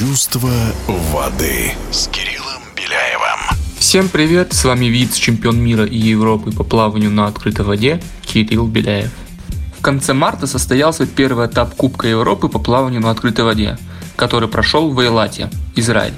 Чувство 0.00 0.50
воды 1.12 1.72
с 1.90 2.08
Кириллом 2.08 2.62
Беляевым. 2.74 3.38
Всем 3.78 4.08
привет, 4.08 4.54
с 4.54 4.64
вами 4.64 4.86
вице-чемпион 4.86 5.60
мира 5.60 5.84
и 5.84 5.98
Европы 5.98 6.52
по 6.52 6.64
плаванию 6.64 7.10
на 7.10 7.26
открытой 7.26 7.66
воде 7.66 8.02
Кирилл 8.22 8.66
Беляев. 8.66 9.10
В 9.78 9.82
конце 9.82 10.14
марта 10.14 10.46
состоялся 10.46 11.06
первый 11.06 11.48
этап 11.48 11.74
Кубка 11.74 12.08
Европы 12.08 12.48
по 12.48 12.58
плаванию 12.58 13.02
на 13.02 13.10
открытой 13.10 13.44
воде, 13.44 13.76
который 14.16 14.48
прошел 14.48 14.88
в 14.88 14.98
Эйлате, 14.98 15.50
Израиль. 15.76 16.14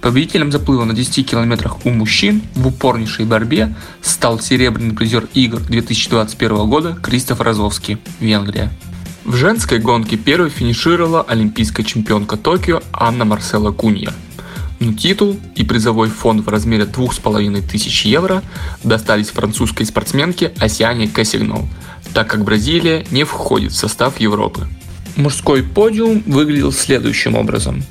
Победителем 0.00 0.50
заплыва 0.50 0.84
на 0.84 0.94
10 0.94 1.28
километрах 1.28 1.84
у 1.84 1.90
мужчин 1.90 2.40
в 2.54 2.68
упорнейшей 2.68 3.26
борьбе 3.26 3.74
стал 4.00 4.40
серебряный 4.40 4.94
призер 4.94 5.28
игр 5.34 5.60
2021 5.60 6.70
года 6.70 6.96
Кристоф 7.02 7.42
Розовский, 7.42 7.98
Венгрия. 8.18 8.72
В 9.24 9.36
женской 9.36 9.78
гонке 9.78 10.18
первой 10.18 10.50
финишировала 10.50 11.22
олимпийская 11.22 11.84
чемпионка 11.84 12.36
Токио 12.36 12.82
Анна 12.92 13.24
Марсела 13.24 13.72
Кунья. 13.72 14.12
Но 14.80 14.92
титул 14.92 15.40
и 15.56 15.64
призовой 15.64 16.10
фонд 16.10 16.44
в 16.44 16.48
размере 16.50 16.84
2500 16.84 18.04
евро 18.04 18.42
достались 18.82 19.30
французской 19.30 19.84
спортсменке 19.84 20.52
Асиане 20.58 21.08
Кассигнол, 21.08 21.66
так 22.12 22.28
как 22.28 22.44
Бразилия 22.44 23.06
не 23.10 23.24
входит 23.24 23.72
в 23.72 23.76
состав 23.76 24.20
Европы. 24.20 24.68
Мужской 25.16 25.62
подиум 25.62 26.22
выглядел 26.26 26.70
следующим 26.70 27.34
образом. 27.34 27.82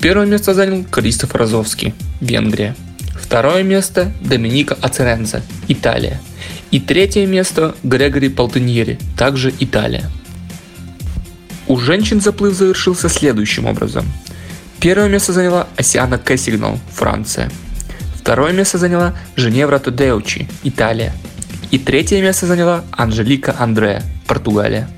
Первое 0.00 0.26
место 0.26 0.52
занял 0.52 0.84
Кристоф 0.84 1.34
Розовский, 1.34 1.94
Венгрия. 2.20 2.76
Второе 3.18 3.62
место– 3.62 4.12
Доминика 4.20 4.76
Ацерензе, 4.82 5.42
Италия. 5.66 6.20
И 6.70 6.78
третье 6.78 7.26
место– 7.26 7.74
Грегори 7.82 8.28
Полтеньери, 8.28 8.98
также 9.16 9.52
Италия. 9.60 10.10
У 11.68 11.76
женщин 11.76 12.22
заплыв 12.22 12.54
завершился 12.54 13.10
следующим 13.10 13.66
образом. 13.66 14.06
Первое 14.80 15.10
место 15.10 15.34
заняла 15.34 15.68
Асиана 15.76 16.16
Кэссигнал, 16.16 16.78
Франция. 16.94 17.50
Второе 18.14 18.52
место 18.52 18.78
заняла 18.78 19.14
Женевра 19.36 19.78
Тудеучи, 19.78 20.48
Италия. 20.62 21.12
И 21.70 21.78
третье 21.78 22.22
место 22.22 22.46
заняла 22.46 22.84
Анжелика 22.92 23.54
Андреа, 23.58 24.02
Португалия. 24.26 24.88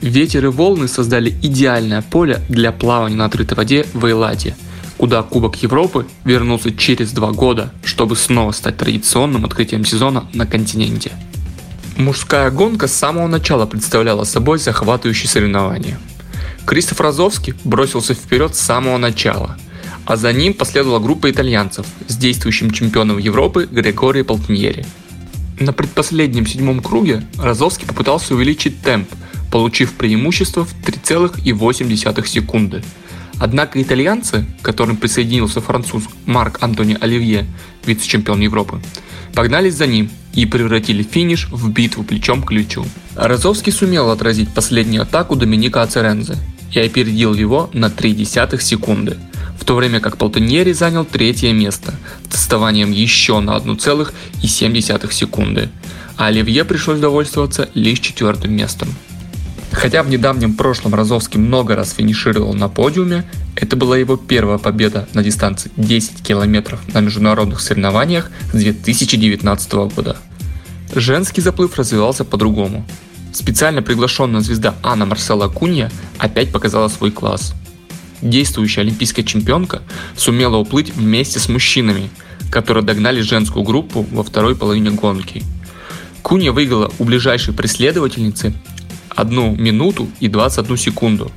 Ветер 0.00 0.46
и 0.46 0.48
волны 0.48 0.88
создали 0.88 1.30
идеальное 1.42 2.02
поле 2.02 2.40
для 2.48 2.72
плавания 2.72 3.14
на 3.14 3.26
открытой 3.26 3.56
воде 3.56 3.86
в 3.94 4.04
Эйладе, 4.04 4.56
куда 4.98 5.22
Кубок 5.22 5.62
Европы 5.62 6.08
вернулся 6.24 6.72
через 6.72 7.12
два 7.12 7.30
года, 7.30 7.72
чтобы 7.84 8.16
снова 8.16 8.50
стать 8.50 8.78
традиционным 8.78 9.44
открытием 9.44 9.84
сезона 9.84 10.26
на 10.34 10.44
континенте. 10.44 11.12
Мужская 11.96 12.50
гонка 12.50 12.88
с 12.88 12.92
самого 12.92 13.28
начала 13.28 13.66
представляла 13.66 14.24
собой 14.24 14.58
захватывающее 14.58 15.28
соревнование. 15.28 15.96
Кристоф 16.66 17.00
Розовский 17.00 17.54
бросился 17.62 18.14
вперед 18.14 18.56
с 18.56 18.60
самого 18.60 18.98
начала, 18.98 19.56
а 20.04 20.16
за 20.16 20.32
ним 20.32 20.54
последовала 20.54 20.98
группа 20.98 21.30
итальянцев 21.30 21.86
с 22.08 22.16
действующим 22.16 22.72
чемпионом 22.72 23.18
Европы 23.18 23.68
Грегори 23.70 24.22
Полтиньери. 24.22 24.84
На 25.60 25.72
предпоследнем 25.72 26.46
седьмом 26.46 26.82
круге 26.82 27.22
Розовский 27.38 27.86
попытался 27.86 28.34
увеличить 28.34 28.82
темп, 28.82 29.08
получив 29.52 29.92
преимущество 29.92 30.64
в 30.64 30.74
3,8 30.84 32.26
секунды. 32.26 32.82
Однако 33.38 33.82
итальянцы, 33.82 34.44
к 34.60 34.64
которым 34.64 34.96
присоединился 34.96 35.60
француз 35.60 36.04
Марк 36.26 36.58
Антони 36.62 36.96
Оливье, 37.00 37.46
вице-чемпион 37.84 38.40
Европы, 38.40 38.80
погнались 39.34 39.74
за 39.74 39.86
ним 39.86 40.10
и 40.34 40.46
превратили 40.46 41.02
финиш 41.02 41.48
в 41.50 41.70
битву 41.70 42.04
плечом 42.04 42.42
к 42.42 42.48
плечу. 42.48 42.84
Розовский 43.16 43.72
сумел 43.72 44.10
отразить 44.10 44.52
последнюю 44.54 45.02
атаку 45.02 45.36
Доминика 45.36 45.82
Ацерензе 45.82 46.36
и 46.72 46.80
опередил 46.80 47.34
его 47.34 47.70
на 47.72 47.86
0,3 47.86 48.60
секунды, 48.60 49.16
в 49.58 49.64
то 49.64 49.74
время 49.76 50.00
как 50.00 50.16
Полтоньери 50.16 50.72
занял 50.72 51.04
третье 51.04 51.52
место 51.52 51.94
с 52.28 52.34
отставанием 52.34 52.90
еще 52.90 53.40
на 53.40 53.56
1,7 53.56 55.12
секунды, 55.12 55.70
а 56.16 56.26
Оливье 56.26 56.64
пришлось 56.64 57.00
довольствоваться 57.00 57.68
лишь 57.74 58.00
четвертым 58.00 58.52
местом. 58.52 58.88
Хотя 59.72 60.02
в 60.02 60.08
недавнем 60.08 60.54
прошлом 60.54 60.94
Розовский 60.94 61.38
много 61.38 61.76
раз 61.76 61.92
финишировал 61.92 62.54
на 62.54 62.68
подиуме, 62.68 63.24
это 63.56 63.76
была 63.76 63.96
его 63.96 64.16
первая 64.16 64.58
победа 64.58 65.08
на 65.14 65.22
дистанции 65.22 65.70
10 65.76 66.22
километров 66.22 66.80
на 66.92 67.00
международных 67.00 67.60
соревнованиях 67.60 68.30
с 68.52 68.56
2019 68.56 69.72
года. 69.94 70.16
Женский 70.94 71.40
заплыв 71.40 71.76
развивался 71.76 72.24
по-другому. 72.24 72.84
Специально 73.32 73.82
приглашенная 73.82 74.40
звезда 74.40 74.74
Анна 74.82 75.06
Марсела 75.06 75.48
Кунья 75.48 75.90
опять 76.18 76.52
показала 76.52 76.88
свой 76.88 77.10
класс. 77.10 77.52
Действующая 78.22 78.82
олимпийская 78.82 79.24
чемпионка 79.24 79.82
сумела 80.16 80.56
уплыть 80.56 80.94
вместе 80.94 81.40
с 81.40 81.48
мужчинами, 81.48 82.10
которые 82.50 82.84
догнали 82.84 83.20
женскую 83.20 83.64
группу 83.64 84.06
во 84.12 84.22
второй 84.22 84.54
половине 84.54 84.90
гонки. 84.90 85.42
Кунья 86.22 86.52
выиграла 86.52 86.92
у 86.98 87.04
ближайшей 87.04 87.52
преследовательницы 87.52 88.54
1 89.16 89.62
минуту 89.62 90.08
и 90.20 90.28
21 90.28 90.76
секунду. 90.76 91.30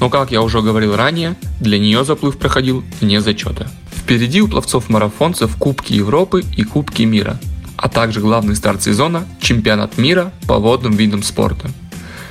Но, 0.00 0.10
как 0.10 0.30
я 0.30 0.42
уже 0.42 0.60
говорил 0.60 0.94
ранее, 0.96 1.36
для 1.60 1.78
нее 1.78 2.04
заплыв 2.04 2.38
проходил 2.38 2.84
вне 3.00 3.20
зачета. 3.20 3.68
Впереди 3.90 4.40
у 4.40 4.48
пловцов-марафонцев 4.48 5.56
Кубки 5.56 5.94
Европы 5.94 6.44
и 6.56 6.62
Кубки 6.64 7.02
мира, 7.02 7.38
а 7.76 7.88
также 7.88 8.20
главный 8.20 8.56
старт 8.56 8.82
сезона– 8.82 9.26
чемпионат 9.40 9.98
мира 9.98 10.32
по 10.46 10.58
водным 10.58 10.92
видам 10.92 11.22
спорта. 11.22 11.70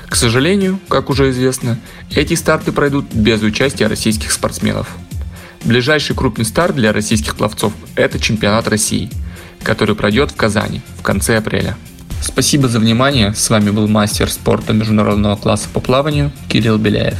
К 0.07 0.15
сожалению, 0.15 0.79
как 0.87 1.09
уже 1.09 1.31
известно, 1.31 1.79
эти 2.11 2.35
старты 2.35 2.71
пройдут 2.71 3.13
без 3.13 3.41
участия 3.41 3.87
российских 3.87 4.31
спортсменов. 4.31 4.87
Ближайший 5.63 6.15
крупный 6.15 6.45
старт 6.45 6.75
для 6.75 6.93
российских 6.93 7.35
пловцов– 7.35 7.73
это 7.95 8.19
чемпионат 8.19 8.67
России, 8.67 9.09
который 9.63 9.95
пройдет 9.95 10.31
в 10.31 10.35
Казани 10.35 10.81
в 10.99 11.01
конце 11.01 11.37
апреля. 11.37 11.75
Спасибо 12.21 12.67
за 12.67 12.79
внимание. 12.79 13.33
С 13.33 13.49
вами 13.49 13.69
был 13.69 13.87
мастер 13.87 14.29
спорта 14.31 14.73
международного 14.73 15.35
класса 15.35 15.67
по 15.73 15.79
плаванию 15.79 16.31
Кирилл 16.49 16.77
Беляев. 16.77 17.17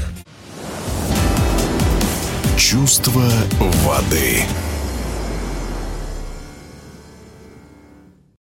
Чувство 2.57 3.23
воды. 3.59 4.43